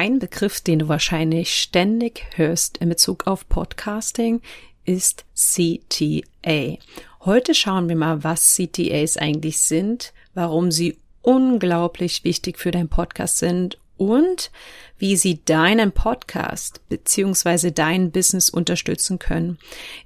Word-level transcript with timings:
Ein 0.00 0.20
Begriff, 0.20 0.60
den 0.60 0.78
du 0.78 0.86
wahrscheinlich 0.86 1.52
ständig 1.60 2.24
hörst 2.36 2.78
in 2.78 2.88
Bezug 2.88 3.26
auf 3.26 3.48
Podcasting, 3.48 4.42
ist 4.84 5.24
CTA. 5.34 6.78
Heute 7.24 7.52
schauen 7.52 7.88
wir 7.88 7.96
mal, 7.96 8.22
was 8.22 8.54
CTAs 8.54 9.16
eigentlich 9.16 9.60
sind, 9.60 10.12
warum 10.34 10.70
sie 10.70 10.98
unglaublich 11.22 12.22
wichtig 12.22 12.60
für 12.60 12.70
deinen 12.70 12.88
Podcast 12.88 13.38
sind 13.38 13.76
und 13.98 14.50
wie 14.98 15.16
sie 15.16 15.44
deinen 15.44 15.92
Podcast 15.92 16.80
beziehungsweise 16.88 17.70
dein 17.72 18.10
Business 18.10 18.50
unterstützen 18.50 19.18
können. 19.18 19.58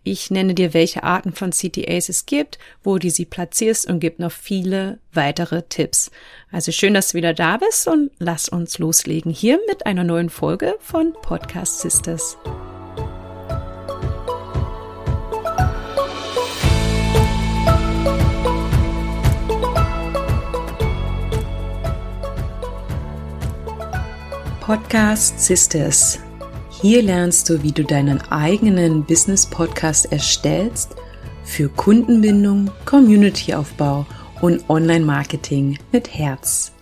Ich 0.03 0.31
nenne 0.31 0.55
dir, 0.55 0.75
welche 0.75 1.03
Arten 1.03 1.33
von 1.33 1.53
CTAs 1.53 2.09
es 2.09 2.27
gibt, 2.27 2.59
wo 2.83 2.99
du 2.99 3.11
sie 3.11 3.25
platzierst 3.25 3.89
und 3.89 4.01
gebe 4.01 4.21
noch 4.21 4.33
viele 4.33 4.99
weitere 5.13 5.63
Tipps. 5.63 6.11
Also 6.51 6.73
schön, 6.73 6.95
dass 6.95 7.09
du 7.09 7.15
wieder 7.15 7.35
da 7.35 7.57
bist 7.57 7.87
und 7.89 8.11
lass 8.19 8.49
uns 8.49 8.79
loslegen 8.79 9.33
hier 9.33 9.59
mit 9.69 9.87
einer 9.87 10.05
neuen 10.05 10.31
Folge 10.31 10.75
von 10.81 11.13
Podcast 11.23 11.81
Sisters. 11.81 12.37
Podcast 24.63 25.41
Sisters. 25.41 26.21
Hier 26.71 27.03
lernst 27.03 27.51
du, 27.51 27.65
wie 27.65 27.73
du 27.73 27.83
deinen 27.83 28.21
eigenen 28.31 29.05
Business 29.05 29.45
Podcast 29.45 30.13
erstellst 30.13 30.95
für 31.43 31.69
Kundenbindung, 31.69 32.71
Communityaufbau 32.85 34.07
und 34.41 34.71
Online-Marketing 34.71 35.81
mit 35.91 36.15
Herz. 36.15 36.73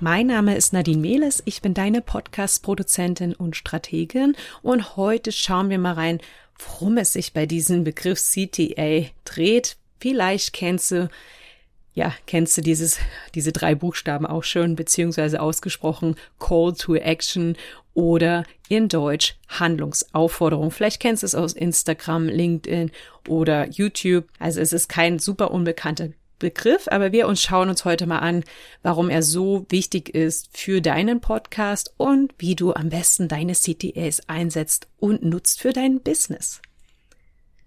Mein 0.00 0.26
Name 0.26 0.54
ist 0.54 0.74
Nadine 0.74 1.00
Mehles, 1.00 1.42
ich 1.46 1.62
bin 1.62 1.72
deine 1.72 2.02
Podcast-Produzentin 2.02 3.34
und 3.34 3.56
Strategin 3.56 4.36
und 4.60 4.94
heute 4.98 5.32
schauen 5.32 5.70
wir 5.70 5.78
mal 5.78 5.94
rein, 5.94 6.20
worum 6.58 6.98
es 6.98 7.14
sich 7.14 7.32
bei 7.32 7.46
diesem 7.46 7.84
Begriff 7.84 8.20
CTA 8.20 9.06
dreht. 9.24 9.78
Vielleicht 9.98 10.52
kennst 10.52 10.90
du 10.90 11.08
ja, 11.94 12.14
kennst 12.26 12.56
du 12.56 12.62
dieses, 12.62 12.98
diese 13.34 13.52
drei 13.52 13.74
Buchstaben 13.74 14.26
auch 14.26 14.44
schon, 14.44 14.76
beziehungsweise 14.76 15.40
ausgesprochen 15.40 16.16
Call 16.38 16.72
to 16.74 16.94
Action 16.94 17.56
oder 17.94 18.44
in 18.68 18.88
Deutsch 18.88 19.36
Handlungsaufforderung. 19.48 20.70
Vielleicht 20.70 21.00
kennst 21.00 21.22
du 21.22 21.26
es 21.26 21.34
aus 21.34 21.52
Instagram, 21.52 22.28
LinkedIn 22.28 22.90
oder 23.28 23.68
YouTube. 23.68 24.24
Also 24.38 24.60
es 24.60 24.72
ist 24.72 24.88
kein 24.88 25.18
super 25.18 25.50
unbekannter 25.50 26.08
Begriff, 26.38 26.88
aber 26.90 27.12
wir 27.12 27.28
uns 27.28 27.40
schauen 27.42 27.68
uns 27.68 27.84
heute 27.84 28.06
mal 28.06 28.18
an, 28.18 28.42
warum 28.82 29.10
er 29.10 29.22
so 29.22 29.64
wichtig 29.68 30.08
ist 30.12 30.48
für 30.52 30.80
deinen 30.80 31.20
Podcast 31.20 31.94
und 31.98 32.34
wie 32.38 32.56
du 32.56 32.74
am 32.74 32.88
besten 32.88 33.28
deine 33.28 33.52
CTAs 33.52 34.28
einsetzt 34.28 34.88
und 34.98 35.22
nutzt 35.22 35.60
für 35.60 35.72
dein 35.72 36.00
Business. 36.00 36.60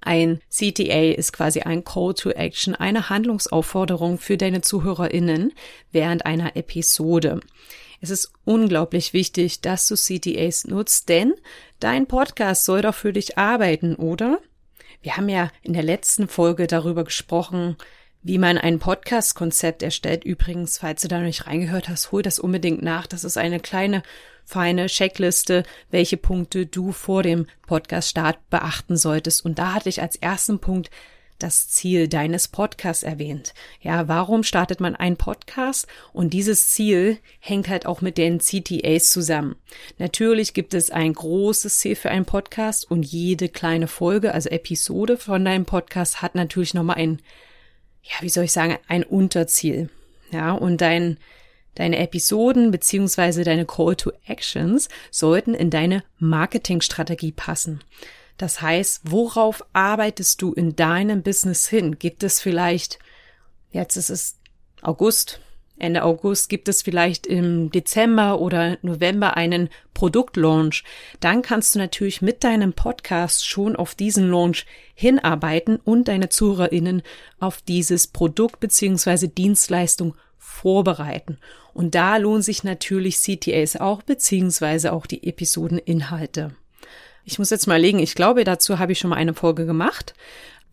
Ein 0.05 0.39
CTA 0.49 1.13
ist 1.13 1.33
quasi 1.33 1.61
ein 1.61 1.83
Call 1.83 2.13
to 2.13 2.29
Action, 2.29 2.75
eine 2.75 3.09
Handlungsaufforderung 3.09 4.19
für 4.19 4.37
deine 4.37 4.61
ZuhörerInnen 4.61 5.51
während 5.91 6.27
einer 6.27 6.55
Episode. 6.55 7.39
Es 8.01 8.11
ist 8.11 8.31
unglaublich 8.45 9.13
wichtig, 9.13 9.61
dass 9.61 9.87
du 9.87 9.95
CTAs 9.95 10.65
nutzt, 10.65 11.09
denn 11.09 11.33
dein 11.79 12.05
Podcast 12.05 12.65
soll 12.65 12.83
doch 12.83 12.93
für 12.93 13.13
dich 13.13 13.39
arbeiten, 13.39 13.95
oder? 13.95 14.39
Wir 15.01 15.17
haben 15.17 15.27
ja 15.27 15.51
in 15.63 15.73
der 15.73 15.83
letzten 15.83 16.27
Folge 16.27 16.67
darüber 16.67 17.03
gesprochen, 17.03 17.75
wie 18.25 18.39
man 18.39 18.57
ein 18.57 18.79
Podcast-Konzept 18.79 19.83
erstellt. 19.83 20.23
Übrigens, 20.23 20.79
falls 20.79 21.03
du 21.03 21.07
da 21.07 21.19
noch 21.19 21.27
nicht 21.27 21.45
reingehört 21.45 21.89
hast, 21.89 22.11
hol 22.11 22.23
das 22.23 22.39
unbedingt 22.39 22.81
nach. 22.81 23.05
Das 23.05 23.23
ist 23.23 23.37
eine 23.37 23.59
kleine, 23.59 24.01
feine 24.43 24.87
Checkliste, 24.87 25.61
welche 25.91 26.17
Punkte 26.17 26.65
du 26.65 26.91
vor 26.91 27.21
dem 27.21 27.45
Podcast-Start 27.67 28.49
beachten 28.49 28.97
solltest. 28.97 29.45
Und 29.45 29.59
da 29.59 29.75
hatte 29.75 29.89
ich 29.89 30.01
als 30.01 30.15
ersten 30.15 30.57
Punkt 30.57 30.89
das 31.37 31.69
Ziel 31.69 32.07
deines 32.07 32.47
Podcasts 32.47 33.03
erwähnt. 33.03 33.53
Ja, 33.79 34.07
warum 34.07 34.41
startet 34.41 34.79
man 34.79 34.95
einen 34.95 35.17
Podcast? 35.17 35.85
Und 36.11 36.33
dieses 36.33 36.69
Ziel 36.69 37.19
hängt 37.39 37.67
halt 37.67 37.85
auch 37.85 38.01
mit 38.01 38.17
den 38.17 38.39
CTAs 38.39 39.11
zusammen. 39.11 39.55
Natürlich 39.99 40.55
gibt 40.55 40.73
es 40.73 40.89
ein 40.89 41.13
großes 41.13 41.77
Ziel 41.77 41.95
für 41.95 42.09
einen 42.09 42.25
Podcast 42.25 42.89
und 42.89 43.05
jede 43.05 43.49
kleine 43.49 43.87
Folge, 43.87 44.33
also 44.33 44.49
Episode 44.49 45.17
von 45.17 45.45
deinem 45.45 45.65
Podcast 45.65 46.23
hat 46.23 46.33
natürlich 46.33 46.73
nochmal 46.73 46.97
ein 46.97 47.21
ja, 48.05 48.21
wie 48.21 48.29
soll 48.29 48.45
ich 48.45 48.51
sagen, 48.51 48.77
ein 48.87 49.03
Unterziel. 49.03 49.89
Ja, 50.31 50.53
und 50.53 50.81
dein, 50.81 51.17
deine 51.75 51.97
Episoden 51.97 52.71
beziehungsweise 52.71 53.43
deine 53.43 53.65
Call 53.65 53.95
to 53.95 54.11
Actions 54.27 54.89
sollten 55.11 55.53
in 55.53 55.69
deine 55.69 56.03
Marketingstrategie 56.19 57.31
passen. 57.31 57.83
Das 58.37 58.61
heißt, 58.61 59.01
worauf 59.03 59.63
arbeitest 59.73 60.41
du 60.41 60.53
in 60.53 60.75
deinem 60.75 61.23
Business 61.23 61.67
hin? 61.67 61.97
Gibt 61.99 62.23
es 62.23 62.41
vielleicht, 62.41 62.99
jetzt 63.71 63.95
ist 63.95 64.09
es 64.09 64.35
August, 64.81 65.39
Ende 65.77 66.03
August 66.03 66.49
gibt 66.49 66.69
es 66.69 66.81
vielleicht 66.81 67.27
im 67.27 67.69
Dezember 67.71 68.39
oder 68.39 68.77
November 68.81 69.35
einen 69.35 69.69
Produktlaunch. 69.93 70.83
Dann 71.19 71.41
kannst 71.41 71.75
du 71.75 71.79
natürlich 71.79 72.21
mit 72.21 72.43
deinem 72.43 72.73
Podcast 72.73 73.45
schon 73.45 73.75
auf 73.75 73.93
diesen 73.93 74.29
Launch 74.29 74.65
hinarbeiten 74.93 75.77
und 75.77 76.07
deine 76.07 76.29
ZuhörerInnen 76.29 77.01
auf 77.39 77.61
dieses 77.61 78.07
Produkt 78.07 78.59
beziehungsweise 78.59 79.27
Dienstleistung 79.27 80.15
vorbereiten. 80.37 81.37
Und 81.73 81.93
da 81.93 82.15
lohnt 82.17 82.45
sich 82.45 82.63
natürlich 82.63 83.17
CTAs 83.17 83.75
auch 83.75 84.01
beziehungsweise 84.01 84.93
auch 84.93 85.05
die 85.05 85.27
Episodeninhalte. 85.27 86.55
Ich 87.25 87.37
muss 87.37 87.49
jetzt 87.49 87.67
mal 87.67 87.81
legen, 87.81 87.99
ich 87.99 88.15
glaube, 88.15 88.43
dazu 88.45 88.79
habe 88.79 88.93
ich 88.93 88.99
schon 88.99 89.09
mal 89.09 89.17
eine 89.17 89.33
Folge 89.33 89.65
gemacht, 89.65 90.13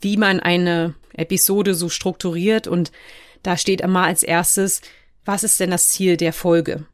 wie 0.01 0.17
man 0.17 0.39
eine 0.39 0.95
Episode 1.15 1.75
so 1.75 1.89
strukturiert 1.89 2.69
und 2.69 2.93
da 3.43 3.57
steht 3.57 3.81
immer 3.81 4.05
als 4.05 4.23
erstes, 4.23 4.81
was 5.25 5.45
ist 5.45 5.61
denn 5.61 5.71
das 5.71 5.89
Ziel 5.89 6.17
der 6.17 6.33
Folge? 6.33 6.87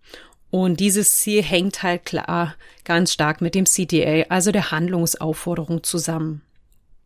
Und 0.51 0.81
dieses 0.81 1.17
Ziel 1.17 1.43
hängt 1.43 1.83
halt 1.83 2.05
klar 2.05 2.55
ganz 2.85 3.13
stark 3.13 3.41
mit 3.41 3.55
dem 3.55 3.65
CTA, 3.65 4.27
also 4.31 4.51
der 4.51 4.71
Handlungsaufforderung 4.71 5.83
zusammen. 5.83 6.43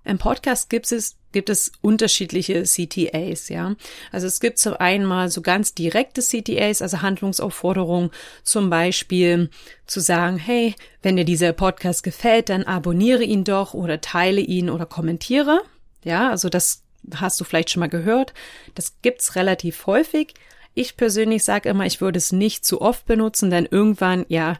Im 0.04 0.18
Podcast 0.18 0.68
gibt 0.68 0.90
es, 0.90 1.16
gibt 1.30 1.48
es 1.48 1.72
unterschiedliche 1.80 2.64
CTAs, 2.64 3.48
ja. 3.48 3.76
Also 4.10 4.26
es 4.26 4.40
gibt 4.40 4.58
zum 4.58 4.74
einen 4.74 5.04
mal 5.04 5.30
so 5.30 5.42
ganz 5.42 5.74
direkte 5.74 6.22
CTAs, 6.22 6.82
also 6.82 7.02
Handlungsaufforderungen, 7.02 8.10
zum 8.42 8.68
Beispiel 8.68 9.50
zu 9.86 10.00
sagen, 10.00 10.38
hey, 10.38 10.74
wenn 11.02 11.16
dir 11.16 11.24
dieser 11.24 11.52
Podcast 11.52 12.02
gefällt, 12.02 12.48
dann 12.48 12.64
abonniere 12.64 13.22
ihn 13.22 13.44
doch 13.44 13.74
oder 13.74 14.00
teile 14.00 14.40
ihn 14.40 14.70
oder 14.70 14.86
kommentiere. 14.86 15.60
Ja, 16.04 16.30
also 16.30 16.48
das 16.48 16.81
hast 17.14 17.40
du 17.40 17.44
vielleicht 17.44 17.70
schon 17.70 17.80
mal 17.80 17.88
gehört. 17.88 18.34
Das 18.74 18.94
gibt's 19.02 19.36
relativ 19.36 19.86
häufig. 19.86 20.34
Ich 20.74 20.96
persönlich 20.96 21.44
sage 21.44 21.68
immer, 21.68 21.84
ich 21.86 22.00
würde 22.00 22.18
es 22.18 22.32
nicht 22.32 22.64
zu 22.64 22.80
oft 22.80 23.06
benutzen, 23.06 23.50
denn 23.50 23.68
irgendwann, 23.70 24.24
ja, 24.28 24.58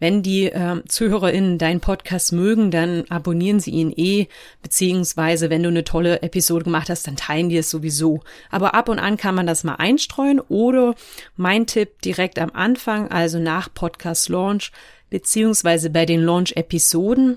wenn 0.00 0.22
die 0.22 0.46
äh, 0.46 0.82
ZuhörerInnen 0.88 1.58
deinen 1.58 1.80
Podcast 1.80 2.32
mögen, 2.32 2.70
dann 2.70 3.04
abonnieren 3.10 3.60
sie 3.60 3.72
ihn 3.72 3.92
eh, 3.94 4.28
beziehungsweise 4.62 5.50
wenn 5.50 5.62
du 5.62 5.68
eine 5.68 5.84
tolle 5.84 6.22
Episode 6.22 6.64
gemacht 6.64 6.88
hast, 6.88 7.06
dann 7.06 7.16
teilen 7.16 7.50
die 7.50 7.58
es 7.58 7.70
sowieso. 7.70 8.20
Aber 8.50 8.74
ab 8.74 8.88
und 8.88 8.98
an 8.98 9.18
kann 9.18 9.34
man 9.34 9.46
das 9.46 9.62
mal 9.62 9.74
einstreuen 9.74 10.40
oder 10.40 10.94
mein 11.36 11.66
Tipp 11.66 12.00
direkt 12.00 12.38
am 12.38 12.50
Anfang, 12.52 13.08
also 13.10 13.38
nach 13.38 13.72
Podcast 13.72 14.30
Launch, 14.30 14.72
beziehungsweise 15.10 15.90
bei 15.90 16.06
den 16.06 16.22
Launch-Episoden, 16.22 17.36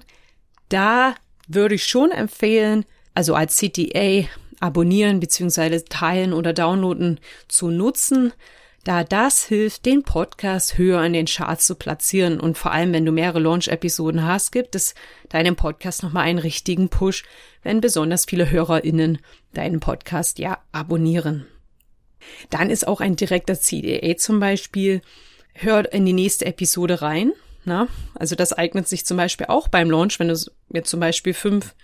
da 0.69 1.15
würde 1.47 1.75
ich 1.75 1.85
schon 1.85 2.11
empfehlen, 2.11 2.85
also 3.13 3.35
als 3.35 3.57
CTA 3.57 4.25
abonnieren 4.63 5.19
beziehungsweise 5.19 5.83
teilen 5.83 6.31
oder 6.31 6.53
downloaden 6.53 7.19
zu 7.49 7.69
nutzen, 7.69 8.31
da 8.85 9.03
das 9.03 9.43
hilft, 9.43 9.85
den 9.85 10.03
Podcast 10.03 10.77
höher 10.77 11.03
in 11.03 11.11
den 11.11 11.25
Charts 11.25 11.67
zu 11.67 11.75
platzieren. 11.75 12.39
Und 12.39 12.57
vor 12.57 12.71
allem, 12.71 12.93
wenn 12.93 13.05
du 13.05 13.11
mehrere 13.11 13.39
Launch-Episoden 13.39 14.25
hast, 14.25 14.51
gibt 14.51 14.75
es 14.75 14.95
deinem 15.29 15.57
Podcast 15.57 16.01
nochmal 16.01 16.23
einen 16.25 16.39
richtigen 16.39 16.87
Push, 16.87 17.23
wenn 17.61 17.81
besonders 17.81 18.25
viele 18.25 18.49
HörerInnen 18.49 19.19
deinen 19.53 19.81
Podcast 19.81 20.39
ja 20.39 20.59
abonnieren. 20.71 21.45
Dann 22.49 22.69
ist 22.69 22.87
auch 22.87 23.01
ein 23.01 23.17
direkter 23.17 23.59
CDA 23.59 24.15
zum 24.15 24.39
Beispiel, 24.39 25.01
hört 25.53 25.93
in 25.93 26.05
die 26.05 26.13
nächste 26.13 26.45
Episode 26.45 27.01
rein. 27.01 27.33
Na? 27.65 27.87
Also 28.15 28.35
das 28.35 28.53
eignet 28.53 28.87
sich 28.87 29.05
zum 29.05 29.17
Beispiel 29.17 29.47
auch 29.47 29.67
beim 29.67 29.91
Launch, 29.91 30.19
wenn 30.19 30.29
du 30.29 30.37
jetzt 30.69 30.89
zum 30.89 31.01
Beispiel 31.01 31.33
fünf 31.33 31.75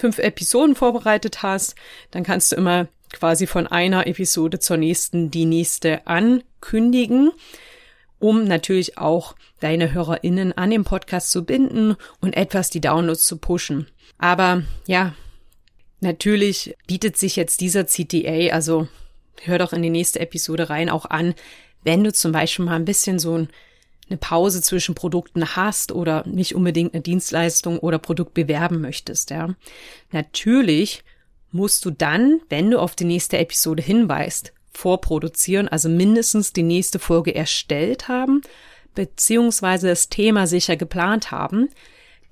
fünf 0.00 0.18
Episoden 0.18 0.74
vorbereitet 0.74 1.42
hast, 1.42 1.76
dann 2.10 2.24
kannst 2.24 2.52
du 2.52 2.56
immer 2.56 2.88
quasi 3.12 3.46
von 3.46 3.66
einer 3.66 4.06
Episode 4.06 4.58
zur 4.58 4.76
nächsten 4.76 5.30
die 5.30 5.44
nächste 5.44 6.06
ankündigen, 6.06 7.32
um 8.18 8.44
natürlich 8.44 8.98
auch 8.98 9.34
deine 9.60 9.92
HörerInnen 9.92 10.56
an 10.56 10.70
den 10.70 10.84
Podcast 10.84 11.30
zu 11.30 11.44
binden 11.44 11.96
und 12.20 12.36
etwas 12.36 12.70
die 12.70 12.80
Downloads 12.80 13.26
zu 13.26 13.36
pushen. 13.38 13.88
Aber 14.18 14.62
ja, 14.86 15.14
natürlich 16.00 16.76
bietet 16.86 17.16
sich 17.16 17.36
jetzt 17.36 17.60
dieser 17.60 17.86
CTA, 17.86 18.52
also 18.52 18.88
hör 19.42 19.58
doch 19.58 19.72
in 19.72 19.82
die 19.82 19.90
nächste 19.90 20.20
Episode 20.20 20.70
rein, 20.70 20.88
auch 20.88 21.06
an, 21.06 21.34
wenn 21.82 22.04
du 22.04 22.12
zum 22.12 22.32
Beispiel 22.32 22.64
mal 22.64 22.76
ein 22.76 22.84
bisschen 22.84 23.18
so 23.18 23.36
ein 23.36 23.48
eine 24.10 24.18
Pause 24.18 24.60
zwischen 24.60 24.94
Produkten 24.94 25.56
hast 25.56 25.92
oder 25.92 26.26
nicht 26.26 26.54
unbedingt 26.54 26.92
eine 26.94 27.02
Dienstleistung 27.02 27.78
oder 27.78 27.98
Produkt 27.98 28.34
bewerben 28.34 28.80
möchtest, 28.80 29.30
ja. 29.30 29.54
Natürlich 30.10 31.02
musst 31.52 31.84
du 31.84 31.90
dann, 31.90 32.40
wenn 32.48 32.70
du 32.70 32.78
auf 32.78 32.94
die 32.94 33.04
nächste 33.04 33.38
Episode 33.38 33.82
hinweist, 33.82 34.52
vorproduzieren, 34.72 35.68
also 35.68 35.88
mindestens 35.88 36.52
die 36.52 36.62
nächste 36.62 36.98
Folge 36.98 37.34
erstellt 37.34 38.08
haben, 38.08 38.42
beziehungsweise 38.94 39.88
das 39.88 40.08
Thema 40.08 40.46
sicher 40.46 40.76
geplant 40.76 41.30
haben, 41.30 41.68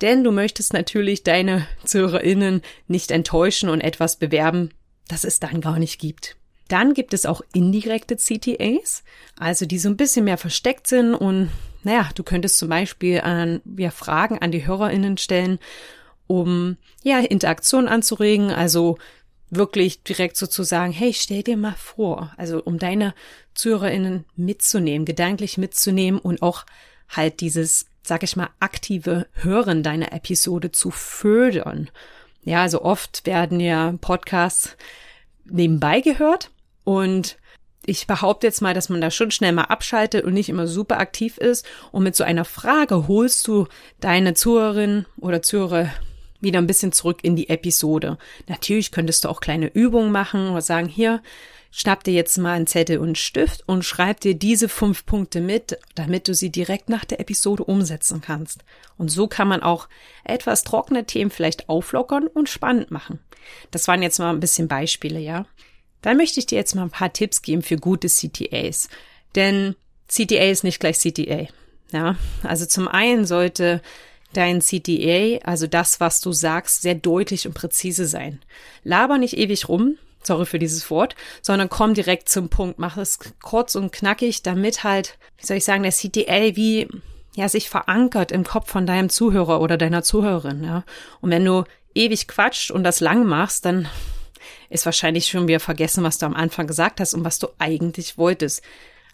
denn 0.00 0.22
du 0.22 0.30
möchtest 0.30 0.72
natürlich 0.72 1.24
deine 1.24 1.66
ZuhörerInnen 1.84 2.62
nicht 2.86 3.10
enttäuschen 3.10 3.68
und 3.68 3.80
etwas 3.80 4.16
bewerben, 4.16 4.70
das 5.08 5.24
es 5.24 5.40
dann 5.40 5.60
gar 5.60 5.78
nicht 5.78 5.98
gibt. 5.98 6.36
Dann 6.68 6.92
gibt 6.92 7.14
es 7.14 7.26
auch 7.26 7.40
indirekte 7.52 8.16
CTAs, 8.16 9.02
also 9.38 9.66
die 9.66 9.78
so 9.78 9.88
ein 9.88 9.96
bisschen 9.96 10.26
mehr 10.26 10.38
versteckt 10.38 10.86
sind 10.86 11.14
und 11.14 11.50
naja, 11.82 12.10
du 12.14 12.22
könntest 12.22 12.58
zum 12.58 12.68
Beispiel 12.68 13.20
an, 13.20 13.62
ja, 13.76 13.90
Fragen 13.90 14.38
an 14.38 14.52
die 14.52 14.66
HörerInnen 14.66 15.16
stellen, 15.16 15.58
um 16.26 16.76
ja, 17.02 17.18
Interaktion 17.20 17.88
anzuregen, 17.88 18.50
also 18.50 18.98
wirklich 19.50 20.02
direkt 20.02 20.36
sozusagen, 20.36 20.92
hey, 20.92 21.14
stell 21.14 21.42
dir 21.42 21.56
mal 21.56 21.74
vor, 21.76 22.32
also 22.36 22.62
um 22.62 22.78
deine 22.78 23.14
ZuhörerInnen 23.54 24.26
mitzunehmen, 24.36 25.06
gedanklich 25.06 25.56
mitzunehmen 25.56 26.20
und 26.20 26.42
auch 26.42 26.66
halt 27.08 27.40
dieses, 27.40 27.86
sag 28.02 28.22
ich 28.22 28.36
mal, 28.36 28.50
aktive 28.60 29.26
Hören 29.32 29.82
deiner 29.82 30.12
Episode 30.12 30.70
zu 30.70 30.90
fördern. 30.90 31.88
Ja, 32.44 32.62
also 32.62 32.82
oft 32.82 33.24
werden 33.24 33.60
ja 33.60 33.94
Podcasts 34.00 34.76
nebenbei 35.46 36.02
gehört 36.02 36.50
und 36.88 37.36
ich 37.84 38.06
behaupte 38.06 38.46
jetzt 38.46 38.62
mal, 38.62 38.72
dass 38.72 38.88
man 38.88 39.02
da 39.02 39.10
schon 39.10 39.30
schnell 39.30 39.52
mal 39.52 39.64
abschaltet 39.64 40.24
und 40.24 40.32
nicht 40.32 40.48
immer 40.48 40.66
super 40.66 40.98
aktiv 40.98 41.36
ist. 41.36 41.66
Und 41.92 42.02
mit 42.02 42.16
so 42.16 42.24
einer 42.24 42.46
Frage 42.46 43.08
holst 43.08 43.46
du 43.46 43.66
deine 44.00 44.32
Zuhörerin 44.32 45.04
oder 45.18 45.42
Zuhörer 45.42 45.90
wieder 46.40 46.58
ein 46.58 46.66
bisschen 46.66 46.92
zurück 46.92 47.18
in 47.20 47.36
die 47.36 47.50
Episode. 47.50 48.16
Natürlich 48.46 48.90
könntest 48.90 49.26
du 49.26 49.28
auch 49.28 49.42
kleine 49.42 49.66
Übungen 49.66 50.10
machen 50.12 50.48
oder 50.48 50.62
sagen, 50.62 50.88
hier, 50.88 51.22
schnapp 51.70 52.04
dir 52.04 52.14
jetzt 52.14 52.38
mal 52.38 52.54
einen 52.54 52.66
Zettel 52.66 53.00
und 53.00 53.08
einen 53.08 53.14
Stift 53.16 53.64
und 53.66 53.84
schreib 53.84 54.20
dir 54.20 54.34
diese 54.34 54.70
fünf 54.70 55.04
Punkte 55.04 55.42
mit, 55.42 55.78
damit 55.94 56.26
du 56.26 56.32
sie 56.32 56.50
direkt 56.50 56.88
nach 56.88 57.04
der 57.04 57.20
Episode 57.20 57.64
umsetzen 57.64 58.22
kannst. 58.22 58.64
Und 58.96 59.10
so 59.10 59.28
kann 59.28 59.48
man 59.48 59.62
auch 59.62 59.90
etwas 60.24 60.64
trockene 60.64 61.04
Themen 61.04 61.30
vielleicht 61.30 61.68
auflockern 61.68 62.28
und 62.28 62.48
spannend 62.48 62.90
machen. 62.90 63.18
Das 63.72 63.88
waren 63.88 64.00
jetzt 64.00 64.20
mal 64.20 64.30
ein 64.30 64.40
bisschen 64.40 64.68
Beispiele, 64.68 65.18
ja. 65.18 65.44
Dann 66.02 66.16
möchte 66.16 66.40
ich 66.40 66.46
dir 66.46 66.56
jetzt 66.56 66.74
mal 66.74 66.82
ein 66.82 66.90
paar 66.90 67.12
Tipps 67.12 67.42
geben 67.42 67.62
für 67.62 67.76
gute 67.76 68.08
CTAs. 68.08 68.88
Denn 69.34 69.74
CTA 70.08 70.50
ist 70.50 70.64
nicht 70.64 70.80
gleich 70.80 70.98
CTA. 70.98 71.48
Ja, 71.92 72.16
also 72.42 72.66
zum 72.66 72.88
einen 72.88 73.24
sollte 73.24 73.82
dein 74.32 74.60
CTA, 74.60 75.38
also 75.44 75.66
das, 75.66 76.00
was 76.00 76.20
du 76.20 76.32
sagst, 76.32 76.82
sehr 76.82 76.94
deutlich 76.94 77.46
und 77.46 77.54
präzise 77.54 78.06
sein. 78.06 78.40
Laber 78.84 79.18
nicht 79.18 79.36
ewig 79.36 79.68
rum, 79.68 79.96
sorry 80.22 80.44
für 80.44 80.58
dieses 80.58 80.90
Wort, 80.90 81.14
sondern 81.40 81.70
komm 81.70 81.94
direkt 81.94 82.28
zum 82.28 82.50
Punkt. 82.50 82.78
Mach 82.78 82.96
es 82.96 83.18
kurz 83.42 83.74
und 83.74 83.90
knackig, 83.90 84.42
damit 84.42 84.84
halt, 84.84 85.18
wie 85.38 85.46
soll 85.46 85.56
ich 85.56 85.64
sagen, 85.64 85.82
der 85.82 85.92
CTA 85.92 86.56
wie 86.56 86.88
ja 87.34 87.48
sich 87.48 87.70
verankert 87.70 88.32
im 88.32 88.44
Kopf 88.44 88.70
von 88.70 88.86
deinem 88.86 89.08
Zuhörer 89.08 89.60
oder 89.60 89.76
deiner 89.76 90.02
Zuhörerin. 90.02 90.64
Ja. 90.64 90.84
Und 91.20 91.30
wenn 91.30 91.44
du 91.44 91.64
ewig 91.94 92.28
quatscht 92.28 92.70
und 92.70 92.84
das 92.84 93.00
lang 93.00 93.24
machst, 93.24 93.64
dann 93.64 93.88
ist 94.70 94.86
wahrscheinlich 94.86 95.26
schon 95.26 95.48
wieder 95.48 95.60
vergessen, 95.60 96.04
was 96.04 96.18
du 96.18 96.26
am 96.26 96.34
Anfang 96.34 96.66
gesagt 96.66 97.00
hast 97.00 97.14
und 97.14 97.24
was 97.24 97.38
du 97.38 97.48
eigentlich 97.58 98.18
wolltest. 98.18 98.62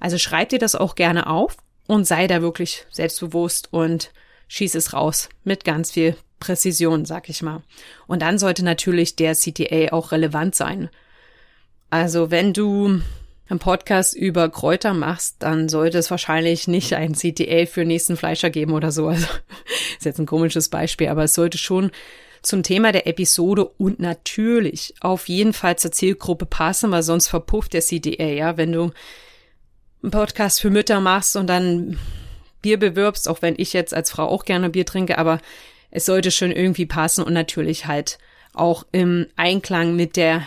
Also 0.00 0.18
schreib 0.18 0.50
dir 0.50 0.58
das 0.58 0.74
auch 0.74 0.94
gerne 0.94 1.26
auf 1.26 1.56
und 1.86 2.06
sei 2.06 2.26
da 2.26 2.42
wirklich 2.42 2.86
selbstbewusst 2.90 3.72
und 3.72 4.12
schieß 4.48 4.74
es 4.74 4.92
raus 4.92 5.28
mit 5.44 5.64
ganz 5.64 5.92
viel 5.92 6.16
Präzision, 6.40 7.04
sag 7.04 7.28
ich 7.28 7.42
mal. 7.42 7.62
Und 8.06 8.22
dann 8.22 8.38
sollte 8.38 8.64
natürlich 8.64 9.16
der 9.16 9.34
CTA 9.34 9.92
auch 9.92 10.12
relevant 10.12 10.54
sein. 10.54 10.90
Also 11.90 12.30
wenn 12.30 12.52
du 12.52 13.00
einen 13.48 13.58
Podcast 13.58 14.14
über 14.14 14.48
Kräuter 14.48 14.94
machst, 14.94 15.36
dann 15.40 15.68
sollte 15.68 15.98
es 15.98 16.10
wahrscheinlich 16.10 16.66
nicht 16.66 16.94
ein 16.94 17.14
CTA 17.14 17.66
für 17.66 17.84
nächsten 17.84 18.16
Fleischer 18.16 18.50
geben 18.50 18.72
oder 18.72 18.90
so. 18.90 19.08
Also 19.08 19.26
ist 19.98 20.04
jetzt 20.04 20.18
ein 20.18 20.26
komisches 20.26 20.68
Beispiel, 20.68 21.08
aber 21.08 21.24
es 21.24 21.34
sollte 21.34 21.58
schon 21.58 21.90
zum 22.44 22.62
Thema 22.62 22.92
der 22.92 23.06
Episode 23.06 23.64
und 23.64 24.00
natürlich 24.00 24.94
auf 25.00 25.28
jeden 25.28 25.52
Fall 25.52 25.76
zur 25.76 25.92
Zielgruppe 25.92 26.46
passen, 26.46 26.90
weil 26.90 27.02
sonst 27.02 27.28
verpufft 27.28 27.72
der 27.72 27.80
CDA, 27.80 28.26
ja. 28.26 28.56
Wenn 28.56 28.72
du 28.72 28.92
einen 30.02 30.10
Podcast 30.10 30.60
für 30.60 30.70
Mütter 30.70 31.00
machst 31.00 31.36
und 31.36 31.46
dann 31.46 31.98
Bier 32.62 32.78
bewirbst, 32.78 33.28
auch 33.28 33.42
wenn 33.42 33.54
ich 33.58 33.72
jetzt 33.72 33.94
als 33.94 34.10
Frau 34.10 34.26
auch 34.26 34.44
gerne 34.44 34.70
Bier 34.70 34.86
trinke, 34.86 35.18
aber 35.18 35.40
es 35.90 36.06
sollte 36.06 36.30
schon 36.30 36.50
irgendwie 36.50 36.86
passen 36.86 37.22
und 37.24 37.32
natürlich 37.32 37.86
halt 37.86 38.18
auch 38.52 38.84
im 38.92 39.26
Einklang 39.36 39.96
mit 39.96 40.16
der, 40.16 40.46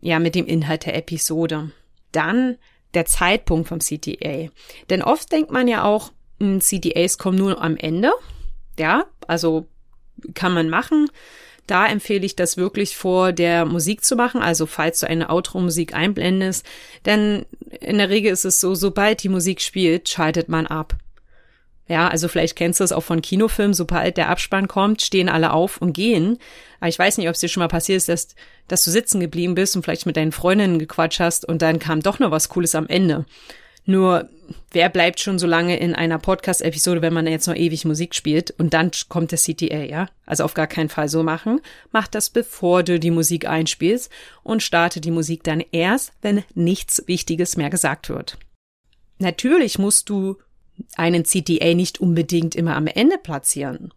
ja, 0.00 0.18
mit 0.18 0.34
dem 0.34 0.46
Inhalt 0.46 0.86
der 0.86 0.96
Episode. 0.96 1.70
Dann 2.12 2.56
der 2.94 3.04
Zeitpunkt 3.04 3.68
vom 3.68 3.80
CTA. 3.80 4.48
Denn 4.90 5.02
oft 5.02 5.30
denkt 5.30 5.50
man 5.50 5.68
ja 5.68 5.84
auch, 5.84 6.12
CDAs 6.60 7.18
kommen 7.18 7.38
nur 7.38 7.60
am 7.60 7.76
Ende. 7.76 8.12
Ja, 8.78 9.06
also 9.26 9.66
kann 10.34 10.52
man 10.52 10.68
machen. 10.68 11.08
Da 11.66 11.86
empfehle 11.86 12.24
ich 12.24 12.34
das 12.34 12.56
wirklich 12.56 12.96
vor 12.96 13.32
der 13.32 13.66
Musik 13.66 14.02
zu 14.02 14.16
machen, 14.16 14.40
also 14.40 14.64
falls 14.64 15.00
du 15.00 15.06
eine 15.06 15.28
Outro-Musik 15.28 15.94
einblendest, 15.94 16.64
denn 17.04 17.44
in 17.80 17.98
der 17.98 18.08
Regel 18.08 18.32
ist 18.32 18.46
es 18.46 18.58
so, 18.58 18.74
sobald 18.74 19.22
die 19.22 19.28
Musik 19.28 19.60
spielt, 19.60 20.08
schaltet 20.08 20.48
man 20.48 20.66
ab. 20.66 20.96
Ja, 21.88 22.08
also 22.08 22.28
vielleicht 22.28 22.56
kennst 22.56 22.80
du 22.80 22.84
es 22.84 22.92
auch 22.92 23.02
von 23.02 23.22
Kinofilmen, 23.22 23.72
sobald 23.74 24.18
der 24.18 24.28
Abspann 24.28 24.68
kommt, 24.68 25.00
stehen 25.00 25.30
alle 25.30 25.52
auf 25.52 25.78
und 25.78 25.94
gehen. 25.94 26.38
Aber 26.80 26.88
ich 26.88 26.98
weiß 26.98 27.16
nicht, 27.16 27.28
ob 27.28 27.34
es 27.34 27.40
dir 27.40 27.48
schon 27.48 27.62
mal 27.62 27.68
passiert 27.68 27.96
ist, 27.96 28.08
dass, 28.08 28.28
dass 28.68 28.84
du 28.84 28.90
sitzen 28.90 29.20
geblieben 29.20 29.54
bist 29.54 29.74
und 29.74 29.82
vielleicht 29.82 30.04
mit 30.04 30.16
deinen 30.16 30.32
Freundinnen 30.32 30.78
gequatscht 30.78 31.20
hast 31.20 31.46
und 31.46 31.62
dann 31.62 31.78
kam 31.78 32.00
doch 32.00 32.18
noch 32.18 32.30
was 32.30 32.50
Cooles 32.50 32.74
am 32.74 32.86
Ende. 32.88 33.24
Nur, 33.88 34.28
wer 34.70 34.90
bleibt 34.90 35.18
schon 35.18 35.38
so 35.38 35.46
lange 35.46 35.78
in 35.78 35.94
einer 35.94 36.18
Podcast-Episode, 36.18 37.00
wenn 37.00 37.14
man 37.14 37.26
jetzt 37.26 37.46
noch 37.46 37.54
ewig 37.54 37.86
Musik 37.86 38.14
spielt 38.14 38.50
und 38.50 38.74
dann 38.74 38.90
kommt 39.08 39.32
der 39.32 39.38
CTA, 39.38 39.82
ja? 39.82 40.10
Also 40.26 40.44
auf 40.44 40.52
gar 40.52 40.66
keinen 40.66 40.90
Fall 40.90 41.08
so 41.08 41.22
machen. 41.22 41.62
Mach 41.90 42.06
das, 42.06 42.28
bevor 42.28 42.82
du 42.82 43.00
die 43.00 43.10
Musik 43.10 43.48
einspielst 43.48 44.12
und 44.42 44.62
starte 44.62 45.00
die 45.00 45.10
Musik 45.10 45.42
dann 45.42 45.64
erst, 45.72 46.12
wenn 46.20 46.44
nichts 46.54 47.02
Wichtiges 47.06 47.56
mehr 47.56 47.70
gesagt 47.70 48.10
wird. 48.10 48.36
Natürlich 49.20 49.78
musst 49.78 50.10
du 50.10 50.36
einen 50.96 51.24
CTA 51.24 51.72
nicht 51.72 51.98
unbedingt 51.98 52.56
immer 52.56 52.76
am 52.76 52.88
Ende 52.88 53.16
platzieren. 53.16 53.94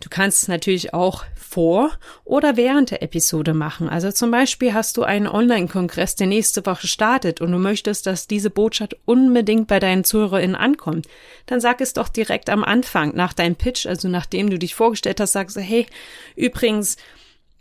Du 0.00 0.08
kannst 0.08 0.42
es 0.42 0.48
natürlich 0.48 0.94
auch 0.94 1.24
vor 1.36 1.90
oder 2.24 2.56
während 2.56 2.90
der 2.90 3.02
Episode 3.02 3.52
machen. 3.52 3.88
Also 3.88 4.10
zum 4.10 4.30
Beispiel 4.30 4.72
hast 4.72 4.96
du 4.96 5.02
einen 5.02 5.28
Online-Kongress, 5.28 6.16
der 6.16 6.26
nächste 6.26 6.64
Woche 6.64 6.86
startet 6.86 7.42
und 7.42 7.52
du 7.52 7.58
möchtest, 7.58 8.06
dass 8.06 8.26
diese 8.26 8.48
Botschaft 8.48 8.96
unbedingt 9.04 9.68
bei 9.68 9.78
deinen 9.78 10.04
ZuhörerInnen 10.04 10.56
ankommt. 10.56 11.06
Dann 11.46 11.60
sag 11.60 11.82
es 11.82 11.92
doch 11.92 12.08
direkt 12.08 12.48
am 12.48 12.64
Anfang, 12.64 13.14
nach 13.14 13.34
deinem 13.34 13.56
Pitch, 13.56 13.86
also 13.86 14.08
nachdem 14.08 14.48
du 14.48 14.58
dich 14.58 14.74
vorgestellt 14.74 15.20
hast, 15.20 15.32
sagst 15.32 15.56
du, 15.56 15.60
hey, 15.60 15.86
übrigens, 16.34 16.96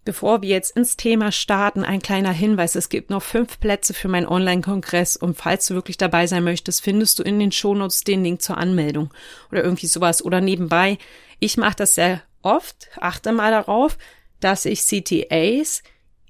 Bevor 0.06 0.42
wir 0.42 0.50
jetzt 0.50 0.76
ins 0.76 0.98
Thema 0.98 1.32
starten, 1.32 1.84
ein 1.84 2.02
kleiner 2.02 2.32
Hinweis. 2.32 2.74
Es 2.76 2.90
gibt 2.90 3.12
noch 3.12 3.22
fünf 3.22 3.60
Plätze 3.60 3.94
für 3.94 4.08
meinen 4.08 4.28
Online-Kongress 4.28 5.18
und 5.18 5.38
falls 5.38 5.68
du 5.68 5.76
wirklich 5.76 5.98
dabei 5.98 6.26
sein 6.26 6.44
möchtest, 6.44 6.82
findest 6.82 7.20
du 7.20 7.24
in 7.24 7.38
den 7.38 7.52
Shownotes 7.52 8.06
den 8.06 8.24
Link 8.24 8.42
zur 8.42 8.58
Anmeldung 8.58 9.12
oder 9.52 9.64
irgendwie 9.64 9.86
sowas. 9.86 10.24
Oder 10.24 10.42
nebenbei, 10.42 10.98
ich 11.40 11.58
mache 11.58 11.76
das 11.76 11.94
sehr 11.94 12.24
oft, 12.42 12.90
achte 13.00 13.32
mal 13.32 13.52
darauf, 13.52 13.98
dass 14.40 14.66
ich 14.66 14.82
CTAs 14.82 15.84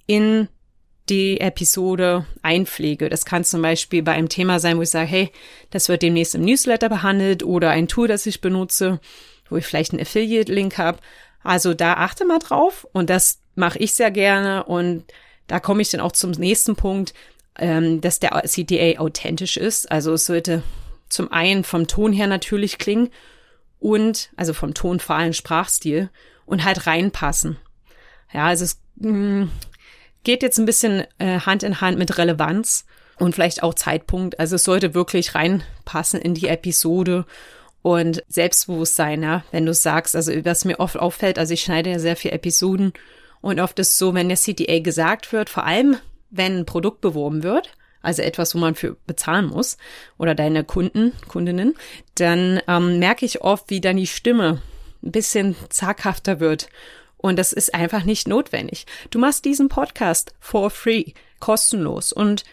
in 0.08 0.48
die 1.10 1.40
Episode 1.40 2.26
einpflege. 2.42 3.10
Das 3.10 3.26
kann 3.26 3.44
zum 3.44 3.62
Beispiel 3.62 4.04
bei 4.04 4.12
einem 4.14 4.30
Thema 4.30 4.60
sein, 4.60 4.78
wo 4.78 4.84
ich 4.84 4.92
sage, 4.92 5.08
hey, 5.08 5.32
das 5.72 5.90
wird 5.90 6.04
demnächst 6.04 6.36
im 6.36 6.42
Newsletter 6.42 6.90
behandelt 6.90 7.44
oder 7.44 7.72
ein 7.72 7.88
Tool, 7.88 8.08
das 8.08 8.26
ich 8.26 8.42
benutze, 8.42 9.00
wo 9.50 9.58
ich 9.58 9.66
vielleicht 9.66 9.94
einen 9.94 10.02
Affiliate-Link 10.02 10.78
habe. 10.78 11.00
Also 11.44 11.74
da 11.74 11.94
achte 11.94 12.26
mal 12.26 12.40
drauf 12.40 12.88
und 12.92 13.10
das 13.10 13.40
mache 13.56 13.80
ich 13.80 13.94
sehr 13.94 14.12
gerne 14.12 14.64
und 14.66 15.06
da 15.48 15.60
komme 15.60 15.82
ich 15.82 15.90
dann 15.90 16.02
auch 16.02 16.12
zum 16.12 16.32
nächsten 16.32 16.76
Punkt, 16.76 17.14
ähm, 17.58 18.02
dass 18.02 18.20
der 18.20 18.44
CTA 18.46 19.00
authentisch 19.00 19.58
ist. 19.58 19.92
Also 19.92 20.14
es 20.14 20.26
sollte 20.26 20.64
zum 21.10 21.32
einen 21.32 21.64
vom 21.64 21.88
Ton 21.88 22.14
her 22.14 22.28
natürlich 22.28 22.78
klingen 22.78 23.10
und, 23.80 24.30
also 24.36 24.54
vom 24.54 24.74
tonfahlen 24.74 25.34
Sprachstil 25.34 26.10
und 26.46 26.64
halt 26.64 26.88
reinpassen. 26.88 27.58
Ja, 28.34 28.48
also 28.48 28.66
es 28.66 28.82
mm, 28.96 29.46
geht 30.24 30.44
jetzt 30.44 30.60
ein 30.60 30.66
bisschen 30.66 31.04
äh, 31.18 31.40
Hand 31.40 31.64
in 31.64 31.82
Hand 31.82 31.98
mit 31.98 32.18
Relevanz 32.18 32.86
und 33.18 33.34
vielleicht 33.34 33.64
auch 33.64 33.74
Zeitpunkt. 33.74 34.40
Also 34.40 34.56
es 34.56 34.64
sollte 34.64 34.94
wirklich 34.94 35.36
reinpassen 35.36 36.22
in 36.22 36.34
die 36.34 36.48
Episode 36.48 37.26
und 37.82 38.24
Selbstbewusstsein, 38.28 39.24
ja, 39.24 39.44
wenn 39.52 39.66
du 39.66 39.74
sagst, 39.74 40.16
also 40.16 40.34
was 40.44 40.66
mir 40.66 40.80
oft 40.80 40.98
auffällt, 40.98 41.40
also 41.40 41.54
ich 41.54 41.62
schneide 41.62 41.92
ja 41.92 42.00
sehr 42.00 42.18
viele 42.18 42.34
Episoden 42.34 42.94
und 43.42 43.60
oft 43.60 43.80
ist 43.80 43.98
so, 43.98 44.14
wenn 44.14 44.28
der 44.28 44.38
CTA 44.38 44.80
gesagt 44.80 45.32
wird, 45.32 45.50
vor 45.50 45.66
allem 45.66 45.98
wenn 46.30 46.60
ein 46.60 46.66
Produkt 46.66 47.02
beworben 47.02 47.44
wird, 47.44 47.72
also 48.02 48.22
etwas, 48.22 48.56
wo 48.56 48.60
man 48.60 48.76
für 48.76 48.96
bezahlen 49.08 49.48
muss, 49.48 49.78
oder 50.18 50.36
deine 50.36 50.64
Kunden, 50.64 51.14
Kundinnen, 51.28 51.76
dann 52.16 52.62
ähm, 52.68 53.00
merke 53.00 53.26
ich 53.26 53.42
oft, 53.42 53.70
wie 53.70 53.82
dann 53.82 53.98
die 53.98 54.08
Stimme 54.08 54.62
ein 55.04 55.12
bisschen 55.12 55.56
zaghafter 55.70 56.40
wird. 56.40 56.70
Und 57.18 57.38
das 57.38 57.52
ist 57.52 57.74
einfach 57.74 58.04
nicht 58.06 58.28
notwendig. 58.28 58.86
Du 59.10 59.20
machst 59.20 59.44
diesen 59.44 59.68
Podcast 59.68 60.34
for 60.40 60.70
free, 60.70 61.12
kostenlos. 61.40 62.14
Und 62.14 62.46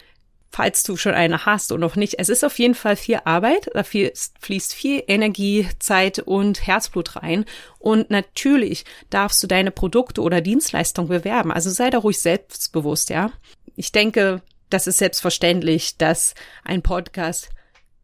falls 0.51 0.83
du 0.83 0.97
schon 0.97 1.13
eine 1.13 1.45
hast 1.45 1.71
und 1.71 1.79
noch 1.79 1.95
nicht, 1.95 2.15
es 2.19 2.29
ist 2.29 2.43
auf 2.43 2.59
jeden 2.59 2.75
Fall 2.75 2.97
viel 2.97 3.19
Arbeit, 3.23 3.69
da 3.73 3.83
fließt 3.83 4.73
viel 4.73 5.03
Energie, 5.07 5.69
Zeit 5.79 6.19
und 6.19 6.67
Herzblut 6.67 7.15
rein. 7.15 7.45
Und 7.79 8.09
natürlich 8.09 8.83
darfst 9.09 9.41
du 9.41 9.47
deine 9.47 9.71
Produkte 9.71 10.21
oder 10.21 10.41
Dienstleistungen 10.41 11.09
bewerben. 11.09 11.51
Also 11.51 11.69
sei 11.69 11.89
da 11.89 11.99
ruhig 11.99 12.19
selbstbewusst, 12.19 13.09
ja. 13.09 13.31
Ich 13.75 13.91
denke, 13.91 14.41
das 14.69 14.87
ist 14.87 14.97
selbstverständlich, 14.97 15.97
dass 15.97 16.33
ein 16.63 16.81
Podcast 16.81 17.49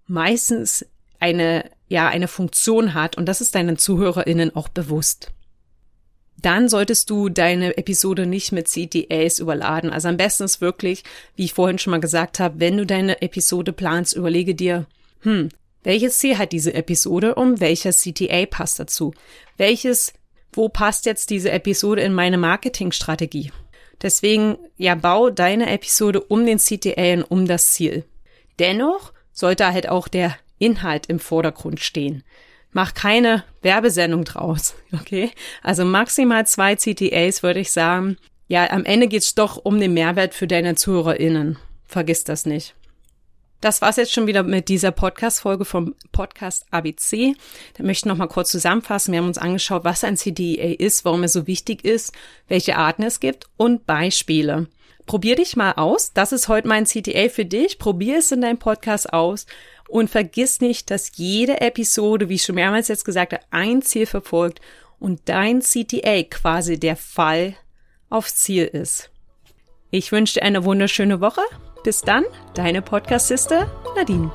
meistens 0.08 0.86
eine, 1.20 1.70
ja, 1.88 2.08
eine 2.08 2.28
Funktion 2.28 2.94
hat 2.94 3.18
und 3.18 3.26
das 3.28 3.42
ist 3.42 3.56
deinen 3.56 3.78
ZuhörerInnen 3.78 4.56
auch 4.56 4.68
bewusst. 4.68 5.32
Dann 6.42 6.68
solltest 6.68 7.10
du 7.10 7.30
deine 7.30 7.78
Episode 7.78 8.26
nicht 8.26 8.52
mit 8.52 8.68
CTAs 8.68 9.40
überladen. 9.40 9.90
Also 9.90 10.10
am 10.10 10.18
besten 10.18 10.44
ist 10.44 10.60
wirklich, 10.60 11.04
wie 11.36 11.46
ich 11.46 11.54
vorhin 11.54 11.80
schon 11.80 11.92
mal 11.92 12.02
gesagt 12.02 12.40
habe, 12.40 12.60
wenn 12.60 12.76
du 12.76 12.86
deine 12.86 13.22
Episode 13.22 13.72
planst, 13.72 14.14
überlege 14.14 14.54
dir, 14.54 14.86
hm, 15.22 15.50
welches 15.84 16.18
Ziel 16.18 16.38
hat 16.38 16.52
diese 16.52 16.74
Episode 16.74 17.36
und 17.36 17.62
welcher 17.62 17.92
CTA 17.92 18.46
passt 18.46 18.80
dazu? 18.80 19.14
Welches, 19.58 20.14
wo 20.52 20.68
passt 20.68 21.06
jetzt 21.06 21.30
diese 21.30 21.52
Episode 21.52 22.02
in 22.02 22.14
meine 22.14 22.38
Marketingstrategie? 22.38 23.52
Deswegen, 24.02 24.58
ja, 24.78 24.96
bau 24.96 25.30
deine 25.30 25.70
Episode 25.72 26.22
um 26.22 26.46
den 26.46 26.58
CTA 26.58 27.14
und 27.14 27.24
um 27.24 27.48
das 27.48 27.72
Ziel. 27.72 28.04
Dennoch 28.60 29.14
sollte 29.32 29.72
halt 29.72 29.90
auch 29.90 30.08
der 30.08 30.36
Inhalt 30.60 31.08
im 31.08 31.20
Vordergrund 31.20 31.80
stehen. 31.80 32.24
Mach 32.72 32.94
keine 32.94 33.44
Werbesendung 33.62 34.26
draus, 34.26 34.76
okay? 34.94 35.32
Also 35.62 35.86
maximal 35.86 36.46
zwei 36.48 36.76
CTAs 36.76 37.44
würde 37.44 37.60
ich 37.60 37.72
sagen. 37.72 38.18
Ja, 38.48 38.70
am 38.72 38.86
Ende 38.86 39.08
geht's 39.08 39.36
doch 39.36 39.58
um 39.58 39.80
den 39.80 39.94
Mehrwert 39.94 40.34
für 40.34 40.48
deine 40.48 40.76
ZuhörerInnen. 40.76 41.58
Vergiss 41.86 42.24
das 42.24 42.46
nicht. 42.46 42.76
Das 43.64 43.82
war's 43.82 43.96
jetzt 43.96 44.12
schon 44.12 44.28
wieder 44.28 44.44
mit 44.44 44.68
dieser 44.68 44.92
Podcast-Folge 44.92 45.64
vom 45.64 45.96
Podcast 46.12 46.66
ABC. 46.72 47.34
Da 47.78 47.84
möchte 47.84 48.02
ich 48.02 48.06
noch 48.12 48.18
mal 48.18 48.28
kurz 48.28 48.52
zusammenfassen. 48.52 49.14
Wir 49.14 49.22
haben 49.22 49.28
uns 49.28 49.38
angeschaut, 49.38 49.86
was 49.86 50.04
ein 50.04 50.18
CDEA 50.18 50.76
ist, 50.80 51.06
warum 51.06 51.22
er 51.22 51.30
so 51.30 51.48
wichtig 51.48 51.86
ist, 51.86 52.12
welche 52.50 52.76
Arten 52.76 53.04
es 53.04 53.22
gibt 53.22 53.46
und 53.56 53.86
Beispiele. 53.86 54.68
Probier 55.06 55.38
dich 55.38 55.56
mal 55.56 55.72
aus. 55.78 56.12
Das 56.12 56.34
ist 56.34 56.50
heute 56.50 56.68
mein 56.68 56.84
CTA 56.84 57.30
für 57.30 57.46
dich. 57.46 57.80
Probier 57.80 58.18
es 58.18 58.34
in 58.34 58.42
deinem 58.42 58.58
Podcast 58.58 59.14
aus. 59.14 59.46
Und 59.88 60.10
vergiss 60.10 60.60
nicht, 60.60 60.92
dass 60.92 61.16
jede 61.16 61.62
Episode, 61.62 62.28
wie 62.28 62.36
ich 62.36 62.44
schon 62.44 62.56
mehrmals 62.56 62.90
jetzt 62.90 63.06
gesagt 63.06 63.32
habe, 63.32 63.44
ein 63.52 63.82
Ziel 63.82 64.08
verfolgt 64.08 64.60
und 65.00 65.22
dein 65.30 65.62
CTA 65.62 66.24
quasi 66.24 66.78
der 66.78 66.98
Fall 66.98 67.56
aufs 68.10 68.36
Ziel 68.36 68.66
ist. 68.66 69.10
Ich 69.90 70.12
wünsche 70.12 70.34
dir 70.34 70.44
eine 70.44 70.66
wunderschöne 70.66 71.22
Woche. 71.22 71.44
Bis 71.84 72.02
dann, 72.02 72.24
deine 72.54 72.82
Podcast-Sister 72.82 73.70
Nadine. 73.96 74.32